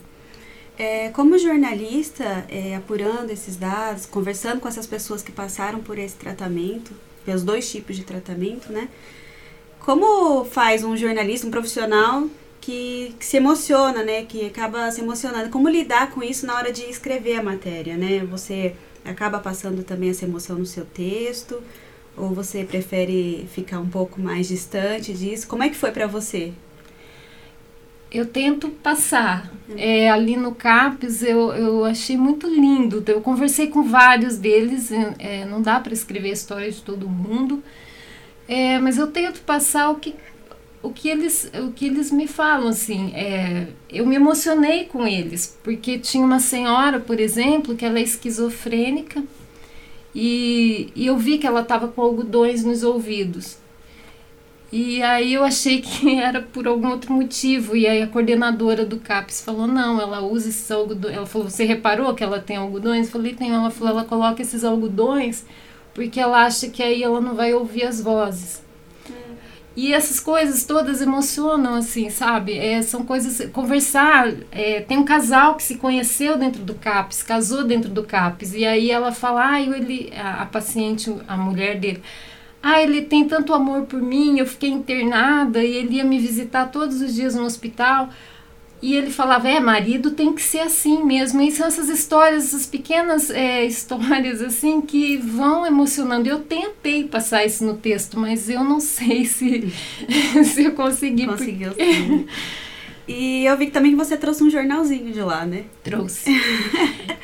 É, 0.81 1.09
como 1.09 1.37
jornalista, 1.37 2.43
é, 2.49 2.75
apurando 2.75 3.29
esses 3.29 3.55
dados, 3.55 4.07
conversando 4.07 4.59
com 4.59 4.67
essas 4.67 4.87
pessoas 4.87 5.21
que 5.21 5.31
passaram 5.31 5.77
por 5.77 5.99
esse 5.99 6.15
tratamento, 6.15 6.91
pelos 7.23 7.43
dois 7.43 7.69
tipos 7.71 7.95
de 7.95 8.03
tratamento, 8.03 8.73
né? 8.73 8.89
Como 9.81 10.43
faz 10.43 10.83
um 10.83 10.97
jornalista, 10.97 11.45
um 11.45 11.51
profissional 11.51 12.27
que, 12.59 13.15
que, 13.19 13.23
se 13.23 13.37
emociona, 13.37 14.01
né? 14.01 14.25
Que 14.25 14.47
acaba 14.47 14.89
se 14.89 15.01
emocionando. 15.01 15.51
Como 15.51 15.69
lidar 15.69 16.09
com 16.09 16.23
isso 16.23 16.47
na 16.47 16.55
hora 16.55 16.71
de 16.71 16.81
escrever 16.89 17.37
a 17.37 17.43
matéria, 17.43 17.95
né? 17.95 18.25
Você 18.31 18.73
acaba 19.05 19.37
passando 19.37 19.83
também 19.83 20.09
essa 20.09 20.25
emoção 20.25 20.57
no 20.57 20.65
seu 20.65 20.83
texto? 20.83 21.61
Ou 22.17 22.29
você 22.29 22.63
prefere 22.63 23.47
ficar 23.53 23.79
um 23.79 23.87
pouco 23.87 24.19
mais 24.19 24.47
distante 24.47 25.13
disso? 25.13 25.47
Como 25.47 25.61
é 25.61 25.69
que 25.69 25.75
foi 25.75 25.91
para 25.91 26.07
você 26.07 26.51
eu 28.11 28.25
tento 28.25 28.67
passar. 28.69 29.49
É, 29.77 30.09
ali 30.11 30.35
no 30.35 30.53
CAPES 30.53 31.23
eu, 31.23 31.53
eu 31.53 31.85
achei 31.85 32.17
muito 32.17 32.47
lindo. 32.47 33.03
Eu 33.07 33.21
conversei 33.21 33.67
com 33.67 33.83
vários 33.83 34.37
deles, 34.37 34.91
é, 35.17 35.45
não 35.45 35.61
dá 35.61 35.79
para 35.79 35.93
escrever 35.93 36.29
a 36.29 36.33
história 36.33 36.69
de 36.69 36.81
todo 36.81 37.07
mundo, 37.07 37.63
é, 38.47 38.79
mas 38.79 38.97
eu 38.97 39.07
tento 39.07 39.39
passar 39.41 39.89
o 39.89 39.95
que, 39.95 40.13
o, 40.83 40.91
que 40.91 41.07
eles, 41.07 41.49
o 41.65 41.71
que 41.71 41.85
eles 41.85 42.11
me 42.11 42.27
falam. 42.27 42.67
Assim, 42.67 43.13
é, 43.15 43.67
eu 43.89 44.05
me 44.05 44.15
emocionei 44.15 44.85
com 44.85 45.07
eles, 45.07 45.57
porque 45.63 45.97
tinha 45.97 46.25
uma 46.25 46.39
senhora, 46.39 46.99
por 46.99 47.17
exemplo, 47.19 47.75
que 47.75 47.85
ela 47.85 47.99
é 47.99 48.03
esquizofrênica, 48.03 49.23
e, 50.13 50.89
e 50.93 51.07
eu 51.07 51.17
vi 51.17 51.37
que 51.37 51.47
ela 51.47 51.61
estava 51.61 51.87
com 51.87 52.01
algodões 52.01 52.65
nos 52.65 52.83
ouvidos. 52.83 53.60
E 54.71 55.03
aí 55.03 55.33
eu 55.33 55.43
achei 55.43 55.81
que 55.81 56.17
era 56.19 56.41
por 56.41 56.67
algum 56.67 56.89
outro 56.89 57.13
motivo. 57.13 57.75
E 57.75 57.87
aí 57.87 58.01
a 58.01 58.07
coordenadora 58.07 58.85
do 58.85 58.99
CAPES 58.99 59.41
falou, 59.41 59.67
não, 59.67 59.99
ela 59.99 60.21
usa 60.21 60.49
esses 60.49 60.71
algodões. 60.71 61.15
Ela 61.15 61.25
falou, 61.25 61.49
você 61.49 61.65
reparou 61.65 62.13
que 62.15 62.23
ela 62.23 62.39
tem 62.39 62.55
algodões? 62.57 63.07
Eu 63.07 63.11
falei, 63.11 63.33
tem. 63.33 63.51
Ela 63.51 63.69
falou, 63.69 63.93
ela 63.93 64.05
coloca 64.05 64.41
esses 64.41 64.63
algodões 64.63 65.45
porque 65.93 66.19
ela 66.19 66.45
acha 66.45 66.69
que 66.69 66.81
aí 66.81 67.03
ela 67.03 67.19
não 67.19 67.35
vai 67.35 67.53
ouvir 67.53 67.83
as 67.83 68.01
vozes. 68.01 68.63
E 69.73 69.93
essas 69.93 70.19
coisas 70.19 70.65
todas 70.65 71.01
emocionam, 71.01 71.75
assim, 71.75 72.09
sabe? 72.09 72.57
É, 72.57 72.81
são 72.81 73.05
coisas. 73.05 73.49
Conversar. 73.51 74.33
É, 74.51 74.81
tem 74.81 74.97
um 74.97 75.05
casal 75.05 75.55
que 75.55 75.63
se 75.63 75.75
conheceu 75.75 76.37
dentro 76.37 76.61
do 76.63 76.75
CAPES, 76.75 77.23
casou 77.23 77.63
dentro 77.63 77.89
do 77.89 78.03
CAPES, 78.03 78.53
e 78.53 78.65
aí 78.65 78.91
ela 78.91 79.13
fala, 79.13 79.51
ah, 79.51 79.61
ele, 79.61 80.11
a, 80.15 80.43
a 80.43 80.45
paciente, 80.45 81.13
a 81.27 81.37
mulher 81.37 81.79
dele 81.79 82.01
ah, 82.63 82.81
ele 82.81 83.01
tem 83.01 83.27
tanto 83.27 83.53
amor 83.53 83.83
por 83.83 84.01
mim, 84.01 84.37
eu 84.37 84.45
fiquei 84.45 84.69
internada 84.69 85.63
e 85.63 85.75
ele 85.77 85.95
ia 85.95 86.03
me 86.03 86.19
visitar 86.19 86.67
todos 86.67 87.01
os 87.01 87.15
dias 87.15 87.33
no 87.33 87.43
hospital. 87.43 88.09
E 88.81 88.95
ele 88.95 89.11
falava, 89.11 89.47
é, 89.47 89.59
marido 89.59 90.11
tem 90.11 90.33
que 90.33 90.41
ser 90.41 90.61
assim 90.61 91.03
mesmo. 91.03 91.39
E 91.41 91.51
são 91.51 91.67
essas 91.67 91.87
histórias, 91.87 92.45
essas 92.45 92.65
pequenas 92.65 93.29
é, 93.29 93.63
histórias 93.65 94.41
assim 94.41 94.81
que 94.81 95.17
vão 95.17 95.65
emocionando. 95.65 96.27
Eu 96.27 96.39
tentei 96.39 97.03
passar 97.03 97.45
isso 97.45 97.63
no 97.63 97.75
texto, 97.75 98.19
mas 98.19 98.49
eu 98.49 98.63
não 98.63 98.79
sei 98.79 99.25
se, 99.25 99.71
se 100.45 100.63
eu 100.63 100.71
consegui. 100.71 101.27
Conseguiu 101.27 101.69
porque... 101.69 101.93
sim. 101.93 102.27
E 103.07 103.45
eu 103.45 103.57
vi 103.57 103.67
também 103.67 103.91
que 103.91 103.97
você 103.97 104.15
trouxe 104.15 104.43
um 104.43 104.49
jornalzinho 104.49 105.11
de 105.11 105.19
lá, 105.21 105.45
né? 105.45 105.63
Trouxe. 105.83 106.31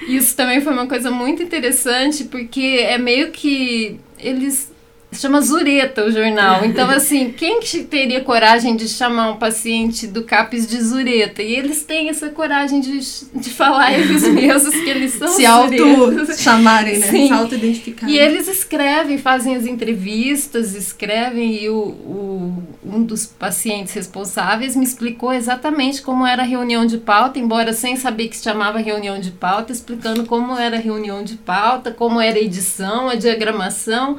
Isso 0.08 0.36
também 0.36 0.60
foi 0.60 0.74
uma 0.74 0.88
coisa 0.88 1.10
muito 1.10 1.42
interessante, 1.42 2.26
porque 2.26 2.80
é 2.82 2.98
meio 2.98 3.32
que 3.32 3.98
eles 4.20 4.72
chama 5.20 5.42
Zureta 5.42 6.06
o 6.06 6.12
jornal. 6.12 6.66
Então, 6.66 6.90
assim, 6.90 7.32
quem 7.32 7.60
que 7.60 7.84
teria 7.84 8.22
coragem 8.22 8.76
de 8.76 8.88
chamar 8.88 9.32
um 9.32 9.38
paciente 9.38 10.08
do 10.08 10.24
CAPES 10.24 10.68
de 10.68 10.82
Zureta? 10.82 11.42
E 11.42 11.56
eles 11.56 11.84
têm 11.84 12.10
essa 12.10 12.30
coragem 12.30 12.80
de, 12.80 13.00
de 13.34 13.50
falar 13.50 13.94
eles 13.94 14.28
mesmos 14.30 14.74
que 14.74 14.90
eles 14.90 15.14
são 15.14 15.28
Se 15.28 15.46
auto-chamarem, 15.46 17.00
né? 17.00 17.08
Sim. 17.08 17.28
Se 17.28 17.34
auto-identificarem. 17.34 18.16
E 18.16 18.20
eles 18.20 18.48
escrevem, 18.48 19.18
fazem 19.18 19.56
as 19.56 19.66
entrevistas, 19.66 20.76
escrevem, 20.76 21.64
e 21.64 21.70
o, 21.70 21.78
o, 21.78 22.64
um 22.86 23.04
dos 23.04 23.26
pacientes 23.26 23.94
responsáveis 23.94 24.76
me 24.76 24.84
explicou 24.84 25.34
exatamente 25.34 26.02
como 26.02 26.26
era 26.26 26.44
a 26.44 26.46
reunião 26.46 26.86
de 26.86 26.98
pauta, 26.98 27.40
embora 27.40 27.74
sem 27.74 27.96
saber 27.96 28.28
que 28.28 28.38
se 28.38 28.44
chamava 28.44 28.80
reunião 28.80 29.20
de 29.20 29.32
pauta, 29.32 29.72
explicando 29.72 30.26
como 30.26 30.58
era 30.58 30.78
a 30.78 30.80
reunião 30.80 31.24
de 31.24 31.36
pauta, 31.36 31.92
como 31.92 32.22
era 32.22 32.38
a 32.38 32.42
edição, 32.42 33.10
a 33.10 33.16
diagramação 33.16 34.18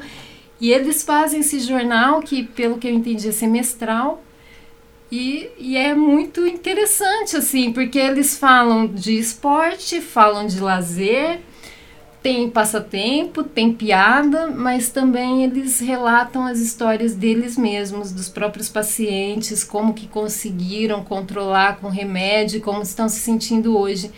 e 0.59 0.71
eles 0.71 1.03
fazem 1.03 1.39
esse 1.39 1.59
jornal 1.59 2.21
que, 2.21 2.43
pelo 2.43 2.77
que 2.77 2.87
eu 2.87 2.93
entendi, 2.93 3.27
é 3.27 3.31
semestral. 3.31 4.23
E, 5.11 5.49
e 5.57 5.75
é 5.75 5.95
muito 5.95 6.45
interessante, 6.45 7.35
assim, 7.35 7.73
porque 7.73 7.97
eles 7.97 8.37
falam 8.37 8.85
de 8.85 9.17
esporte, 9.17 10.01
falam 10.01 10.45
de 10.45 10.59
lazer, 10.59 11.39
tem 12.21 12.49
passatempo, 12.49 13.43
tem 13.43 13.73
piada, 13.73 14.47
mas 14.47 14.89
também 14.89 15.43
eles 15.43 15.79
relatam 15.79 16.45
as 16.45 16.59
histórias 16.59 17.15
deles 17.15 17.57
mesmos, 17.57 18.11
dos 18.11 18.29
próprios 18.29 18.69
pacientes, 18.69 19.63
como 19.63 19.93
que 19.93 20.07
conseguiram 20.07 21.03
controlar 21.03 21.77
com 21.77 21.87
remédio, 21.87 22.61
como 22.61 22.81
estão 22.83 23.07
se 23.09 23.19
sentindo 23.19 23.75
hoje. 23.75 24.11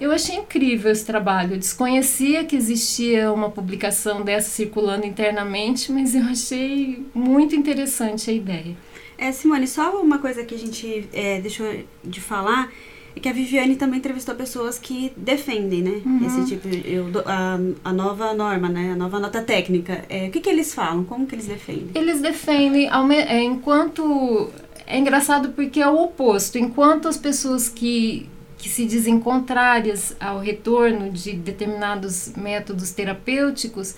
Eu 0.00 0.12
achei 0.12 0.36
incrível 0.36 0.92
esse 0.92 1.04
trabalho. 1.04 1.54
Eu 1.54 1.58
desconhecia 1.58 2.44
que 2.44 2.54
existia 2.54 3.32
uma 3.32 3.50
publicação 3.50 4.22
dessa 4.22 4.48
circulando 4.48 5.04
internamente, 5.04 5.90
mas 5.90 6.14
eu 6.14 6.22
achei 6.22 7.04
muito 7.14 7.56
interessante 7.56 8.30
a 8.30 8.32
ideia. 8.32 8.76
É, 9.16 9.32
Simone, 9.32 9.66
só 9.66 10.00
uma 10.00 10.18
coisa 10.18 10.44
que 10.44 10.54
a 10.54 10.58
gente 10.58 11.08
é, 11.12 11.40
deixou 11.40 11.66
de 12.04 12.20
falar 12.20 12.70
é 13.16 13.20
que 13.20 13.28
a 13.28 13.32
Viviane 13.32 13.74
também 13.74 13.98
entrevistou 13.98 14.32
pessoas 14.36 14.78
que 14.78 15.12
defendem, 15.16 15.82
né? 15.82 16.00
Uhum. 16.06 16.24
Esse 16.24 16.46
tipo, 16.46 16.68
eu, 16.86 17.06
a, 17.26 17.58
a 17.82 17.92
nova 17.92 18.32
norma, 18.32 18.68
né? 18.68 18.92
A 18.92 18.96
nova 18.96 19.18
nota 19.18 19.42
técnica. 19.42 20.04
É, 20.08 20.28
o 20.28 20.30
que, 20.30 20.40
que 20.40 20.48
eles 20.48 20.72
falam? 20.72 21.02
Como 21.02 21.26
que 21.26 21.34
eles 21.34 21.46
defendem? 21.46 21.90
Eles 21.96 22.20
defendem, 22.20 22.88
é, 22.88 23.42
enquanto... 23.42 24.50
É 24.86 24.96
engraçado 24.98 25.50
porque 25.50 25.80
é 25.80 25.88
o 25.88 26.02
oposto. 26.02 26.56
Enquanto 26.56 27.08
as 27.08 27.18
pessoas 27.18 27.68
que 27.68 28.26
que 28.58 28.68
se 28.68 28.84
dizem 28.84 29.20
contrárias 29.20 30.16
ao 30.18 30.40
retorno 30.40 31.10
de 31.10 31.32
determinados 31.32 32.32
métodos 32.36 32.90
terapêuticos. 32.90 33.94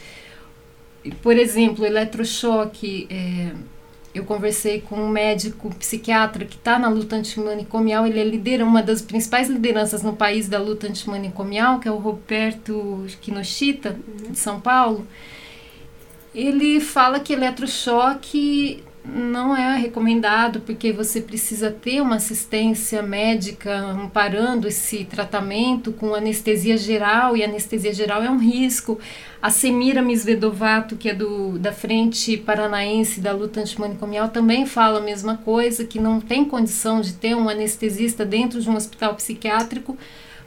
Por 1.22 1.36
exemplo, 1.36 1.84
eletrochoque. 1.84 3.08
É, 3.10 3.52
eu 4.12 4.24
conversei 4.24 4.80
com 4.80 4.96
um 4.96 5.08
médico 5.08 5.72
psiquiatra 5.76 6.44
que 6.44 6.56
está 6.56 6.78
na 6.78 6.88
luta 6.88 7.16
antimanicomial. 7.16 8.06
Ele 8.06 8.20
é 8.20 8.24
lidera, 8.24 8.64
uma 8.64 8.82
das 8.82 9.00
principais 9.00 9.48
lideranças 9.48 10.02
no 10.02 10.14
país 10.14 10.48
da 10.48 10.58
luta 10.58 10.88
antimanicomial, 10.88 11.78
que 11.78 11.88
é 11.88 11.92
o 11.92 11.96
Roberto 11.96 13.06
Kinoshita, 13.20 13.96
de 14.28 14.38
São 14.38 14.60
Paulo. 14.60 15.06
Ele 16.34 16.80
fala 16.80 17.18
que 17.18 17.32
eletrochoque 17.32 18.84
não 19.04 19.56
é 19.56 19.76
recomendado 19.76 20.60
porque 20.60 20.92
você 20.92 21.20
precisa 21.20 21.70
ter 21.70 22.00
uma 22.00 22.16
assistência 22.16 23.02
médica 23.02 23.74
amparando 23.74 24.68
esse 24.68 25.04
tratamento 25.04 25.92
com 25.92 26.14
anestesia 26.14 26.76
geral 26.76 27.36
e 27.36 27.42
anestesia 27.42 27.94
geral 27.94 28.22
é 28.22 28.30
um 28.30 28.38
risco. 28.38 28.98
A 29.40 29.50
Semira 29.50 30.02
Misvedovato, 30.02 30.96
que 30.96 31.08
é 31.08 31.14
do, 31.14 31.58
da 31.58 31.72
Frente 31.72 32.36
Paranaense 32.36 33.20
da 33.20 33.32
Luta 33.32 33.60
Antimanicomial, 33.60 34.28
também 34.28 34.66
fala 34.66 34.98
a 34.98 35.02
mesma 35.02 35.36
coisa, 35.38 35.84
que 35.84 35.98
não 35.98 36.20
tem 36.20 36.44
condição 36.44 37.00
de 37.00 37.14
ter 37.14 37.34
um 37.34 37.48
anestesista 37.48 38.24
dentro 38.24 38.60
de 38.60 38.68
um 38.68 38.76
hospital 38.76 39.14
psiquiátrico 39.14 39.96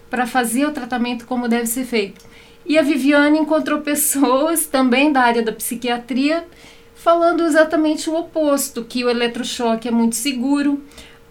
para 0.10 0.28
fazer 0.28 0.66
o 0.68 0.72
tratamento 0.72 1.26
como 1.26 1.48
deve 1.48 1.66
ser 1.66 1.86
feito. 1.86 2.24
E 2.66 2.78
a 2.78 2.82
Viviane 2.84 3.40
encontrou 3.40 3.82
pessoas 3.82 4.68
também 4.68 5.12
da 5.12 5.22
área 5.22 5.42
da 5.42 5.52
psiquiatria 5.52 6.46
falando 7.04 7.44
exatamente 7.44 8.10
o 8.10 8.16
oposto, 8.16 8.86
que 8.86 9.04
o 9.04 9.10
eletrochoque 9.10 9.90
é 9.90 9.92
muito 9.92 10.16
seguro. 10.16 10.82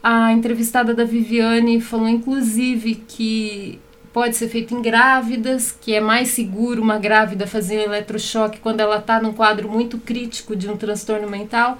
A 0.03 0.31
entrevistada 0.31 0.93
da 0.93 1.03
Viviane 1.03 1.81
falou 1.81 2.09
inclusive 2.09 2.97
que 3.09 3.81
pode 4.13 4.37
ser 4.37 4.49
feito 4.49 4.75
em 4.75 4.83
grávidas, 4.83 5.73
que 5.73 5.95
é 5.95 6.01
mais 6.01 6.29
seguro 6.29 6.83
uma 6.83 6.99
grávida 6.99 7.47
fazer 7.47 7.77
eletrochoque 7.77 8.61
quando 8.61 8.81
ela 8.81 8.99
está 8.99 9.19
num 9.23 9.33
quadro 9.33 9.67
muito 9.67 9.97
crítico 9.97 10.55
de 10.55 10.69
um 10.69 10.77
transtorno 10.77 11.31
mental 11.31 11.79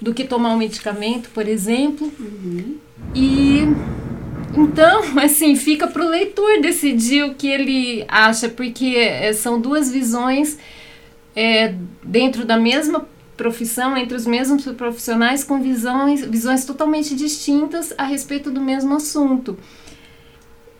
do 0.00 0.14
que 0.14 0.24
tomar 0.24 0.54
um 0.54 0.56
medicamento, 0.56 1.28
por 1.28 1.46
exemplo. 1.46 2.10
Uhum. 2.18 2.78
E 3.14 3.60
então, 4.56 5.02
assim, 5.22 5.54
fica 5.54 5.86
para 5.86 6.02
o 6.02 6.08
leitor 6.08 6.62
decidir 6.62 7.24
o 7.24 7.34
que 7.34 7.48
ele 7.48 8.06
acha, 8.08 8.48
porque 8.48 8.96
é, 8.96 9.34
são 9.34 9.60
duas 9.60 9.90
visões 9.90 10.56
é, 11.36 11.74
dentro 12.02 12.46
da 12.46 12.56
mesma 12.56 13.06
profissão 13.36 13.96
entre 13.96 14.16
os 14.16 14.26
mesmos 14.26 14.64
profissionais 14.72 15.42
com 15.44 15.60
visões, 15.60 16.24
visões 16.24 16.64
totalmente 16.64 17.14
distintas 17.14 17.92
a 17.98 18.04
respeito 18.04 18.50
do 18.50 18.60
mesmo 18.60 18.94
assunto. 18.94 19.58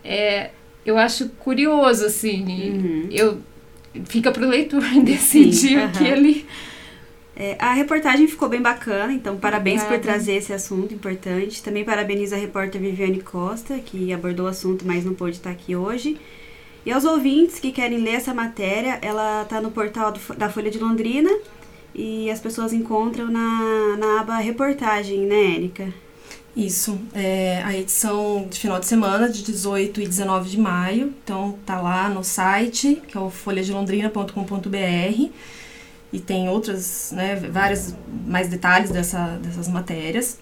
É, 0.05 0.51
eu 0.85 0.99
acho 0.99 1.29
curioso, 1.31 2.05
assim, 2.05 2.45
uhum. 2.45 3.09
eu 3.11 3.39
fica 4.05 4.31
para 4.31 4.45
o 4.45 4.49
leitor 4.49 4.83
decidir 5.03 5.79
o 5.79 5.91
que 5.91 6.05
ele... 6.05 6.47
É, 7.37 7.57
a 7.59 7.73
reportagem 7.73 8.29
ficou 8.29 8.49
bem 8.49 8.63
bacana, 8.63 9.13
então 9.13 9.37
parabéns 9.37 9.83
Obrigada. 9.83 10.01
por 10.01 10.05
trazer 10.05 10.35
esse 10.35 10.53
assunto 10.53 10.95
importante. 10.95 11.61
Também 11.61 11.85
parabenizo 11.85 12.37
a 12.37 12.39
repórter 12.39 12.81
Viviane 12.81 13.21
Costa, 13.21 13.77
que 13.81 14.13
abordou 14.13 14.47
o 14.47 14.49
assunto, 14.49 14.87
mas 14.87 15.05
não 15.05 15.15
pôde 15.15 15.39
estar 15.39 15.51
aqui 15.51 15.75
hoje. 15.75 16.17
E 16.87 16.93
aos 16.93 17.05
ouvintes 17.05 17.59
que 17.59 17.73
querem 17.73 17.99
ler 17.99 18.15
essa 18.15 18.33
matéria, 18.33 19.01
ela 19.03 19.43
está 19.43 19.61
no 19.61 19.73
portal 19.73 20.13
do, 20.13 20.21
da 20.37 20.49
Folha 20.49 20.71
de 20.71 20.79
Londrina 20.79 21.31
e 21.95 22.31
as 22.31 22.41
pessoas 22.41 22.73
encontram 22.73 23.31
na, 23.31 23.97
na 23.97 24.21
aba 24.21 24.39
reportagem, 24.39 25.21
né, 25.21 25.55
Érica? 25.55 25.93
Isso, 26.57 27.01
é 27.13 27.61
a 27.65 27.77
edição 27.77 28.47
de 28.49 28.61
final 28.61 28.79
de 28.79 28.87
semana, 28.87 29.29
de 29.29 29.43
18 29.43 30.01
e 30.01 30.07
19 30.07 30.51
de 30.51 30.59
maio. 30.59 31.13
Então, 31.25 31.59
tá 31.67 31.81
lá 31.81 32.09
no 32.09 32.23
site, 32.23 33.03
que 33.09 33.17
é 33.17 33.21
o 33.21 33.29
folhadelondrina.com.br. 33.29 35.31
E 36.13 36.21
tem 36.21 36.49
outras, 36.49 37.13
né, 37.13 37.35
vários 37.35 37.93
mais 38.25 38.49
detalhes 38.49 38.91
dessa, 38.91 39.37
dessas 39.43 39.67
matérias. 39.67 40.39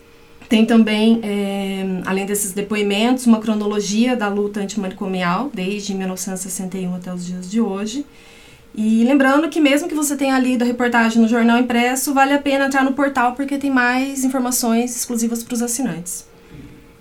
Tem 0.51 0.67
também, 0.67 1.19
é, 1.23 2.03
além 2.05 2.27
desses 2.27 2.53
depoimentos, 2.53 3.27
uma 3.27 3.41
cronologia 3.41 4.15
da 4.15 4.29
luta 4.29 4.61
antimanicomial, 4.61 5.51
desde 5.55 5.95
1961 5.95 6.95
até 6.95 7.15
os 7.15 7.25
dias 7.25 7.51
de 7.51 7.59
hoje. 7.59 8.05
E 8.75 9.05
lembrando 9.05 9.49
que 9.51 9.61
mesmo 9.61 9.89
que 9.89 9.95
você 9.95 10.17
tenha 10.17 10.39
lido 10.39 10.63
a 10.63 10.67
reportagem 10.67 11.21
no 11.21 11.29
jornal 11.29 11.59
impresso, 11.59 12.15
vale 12.15 12.33
a 12.33 12.39
pena 12.39 12.67
entrar 12.67 12.85
no 12.85 12.95
portal 12.95 13.35
porque 13.35 13.59
tem 13.59 13.71
mais 13.71 14.25
informações 14.25 14.97
exclusivas 14.97 15.43
para 15.43 15.55
os 15.55 15.63
assinantes. 15.63 16.27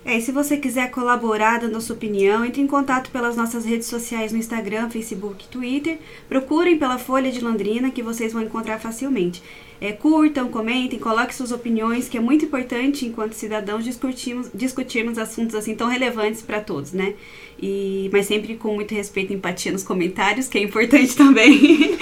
É, 0.04 0.18
e 0.18 0.20
se 0.20 0.32
você 0.32 0.56
quiser 0.56 0.90
colaborar 0.90 1.60
dando 1.60 1.80
sua 1.80 1.94
opinião, 1.94 2.44
entre 2.44 2.60
em 2.60 2.66
contato 2.66 3.10
pelas 3.10 3.36
nossas 3.36 3.64
redes 3.64 3.86
sociais 3.86 4.32
no 4.32 4.38
Instagram, 4.38 4.90
Facebook, 4.90 5.46
Twitter. 5.48 5.98
Procurem 6.28 6.76
pela 6.76 6.98
Folha 6.98 7.30
de 7.30 7.40
Londrina 7.40 7.90
que 7.90 8.02
vocês 8.02 8.32
vão 8.32 8.42
encontrar 8.42 8.80
facilmente. 8.80 9.40
É, 9.82 9.90
curtam, 9.90 10.46
comentem, 10.46 10.96
coloquem 10.96 11.32
suas 11.32 11.50
opiniões, 11.50 12.08
que 12.08 12.16
é 12.16 12.20
muito 12.20 12.44
importante 12.44 13.04
enquanto 13.04 13.32
cidadãos 13.32 13.82
discutirmos, 13.82 14.48
discutirmos 14.54 15.18
assuntos 15.18 15.56
assim 15.56 15.74
tão 15.74 15.88
relevantes 15.88 16.40
para 16.40 16.60
todos, 16.60 16.92
né? 16.92 17.14
E, 17.60 18.08
mas 18.12 18.26
sempre 18.26 18.54
com 18.54 18.76
muito 18.76 18.94
respeito 18.94 19.32
e 19.32 19.36
empatia 19.36 19.72
nos 19.72 19.82
comentários, 19.82 20.46
que 20.46 20.56
é 20.56 20.62
importante 20.62 21.16
também. 21.18 21.98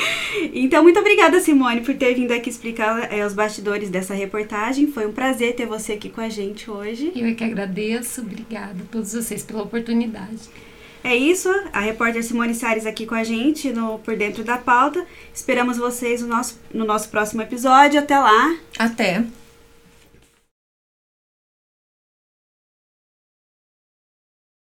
então, 0.52 0.82
muito 0.82 1.00
obrigada, 1.00 1.40
Simone, 1.40 1.80
por 1.80 1.94
ter 1.94 2.12
vindo 2.12 2.32
aqui 2.32 2.50
explicar 2.50 3.10
é, 3.10 3.24
os 3.24 3.32
bastidores 3.32 3.88
dessa 3.88 4.12
reportagem. 4.12 4.88
Foi 4.88 5.06
um 5.06 5.12
prazer 5.12 5.54
ter 5.54 5.64
você 5.64 5.94
aqui 5.94 6.10
com 6.10 6.20
a 6.20 6.28
gente 6.28 6.70
hoje. 6.70 7.10
Eu 7.16 7.28
é 7.28 7.32
que 7.32 7.44
agradeço. 7.44 8.20
Obrigada 8.20 8.76
a 8.78 8.92
todos 8.92 9.14
vocês 9.14 9.42
pela 9.42 9.62
oportunidade. 9.62 10.50
É 11.02 11.16
isso, 11.16 11.48
a 11.72 11.80
repórter 11.80 12.22
Simone 12.22 12.54
Salles 12.54 12.84
aqui 12.84 13.06
com 13.06 13.14
a 13.14 13.24
gente 13.24 13.72
no 13.72 13.98
Por 13.98 14.16
Dentro 14.16 14.44
da 14.44 14.58
Pauta. 14.58 15.04
Esperamos 15.32 15.78
vocês 15.78 16.20
no 16.20 16.28
nosso, 16.28 16.60
no 16.72 16.84
nosso 16.84 17.08
próximo 17.08 17.40
episódio. 17.40 17.98
Até 17.98 18.18
lá. 18.18 18.56
Até. 18.78 19.24